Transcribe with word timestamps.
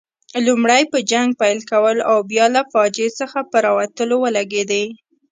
لومړی 0.45 0.83
په 0.91 0.97
جنګ 1.11 1.29
پیل 1.41 1.59
کولو 1.71 2.01
او 2.11 2.17
بیا 2.29 2.45
له 2.55 2.61
فاجعې 2.71 3.09
څخه 3.19 3.39
په 3.51 3.57
راوتلو 3.65 4.15
ولګېدې. 4.21 4.85